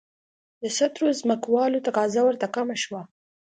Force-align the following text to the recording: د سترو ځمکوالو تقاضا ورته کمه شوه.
د 0.61 0.63
سترو 0.77 1.07
ځمکوالو 1.21 1.83
تقاضا 1.87 2.21
ورته 2.25 2.47
کمه 2.55 2.75
شوه. 2.83 3.01